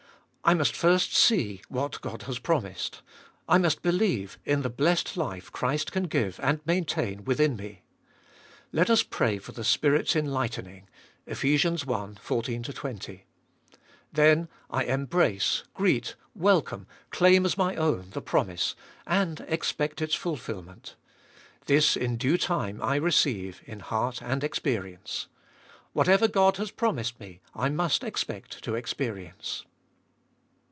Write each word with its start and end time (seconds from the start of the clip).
I 0.43 0.55
must 0.55 0.75
first 0.75 1.15
see 1.15 1.61
what 1.69 2.01
God 2.01 2.23
has 2.23 2.39
promised. 2.39 3.03
I 3.47 3.59
must 3.59 3.83
belieue 3.83 4.35
In 4.43 4.63
the 4.63 4.71
blessed 4.71 5.15
life 5.15 5.51
Christ 5.51 5.91
can 5.91 6.05
give 6.05 6.39
and 6.41 6.59
maintain 6.65 7.23
within 7.25 7.55
me. 7.55 7.83
Let 8.73 8.89
us 8.89 9.03
pray 9.03 9.37
for 9.37 9.51
the 9.51 9.63
Spirit's 9.63 10.15
enlighten 10.15 10.65
ing 10.65 10.89
(Eph. 11.27 11.45
i. 11.45 11.57
14 12.19 12.63
20). 12.63 13.25
Then 14.11 14.49
I 14.67 14.83
embrace, 14.85 15.63
greet, 15.75 16.15
welcome, 16.33 16.87
claim 17.11 17.45
as 17.45 17.55
my 17.55 17.75
own 17.75 18.09
the 18.09 18.21
promise, 18.21 18.75
and 19.05 19.41
expect 19.47 20.01
its 20.01 20.15
fulfilment. 20.15 20.95
This 21.67 21.95
in 21.95 22.17
due 22.17 22.39
time 22.39 22.81
I 22.81 22.95
receive, 22.95 23.61
in 23.65 23.79
heart 23.79 24.23
and 24.23 24.43
experience. 24.43 25.27
Whatever 25.93 26.27
God 26.27 26.57
has 26.57 26.71
promised 26.71 27.19
me 27.19 27.41
I 27.53 27.69
must 27.69 28.03
expect 28.03 28.63
to 28.63 28.73
experience. 28.73 29.65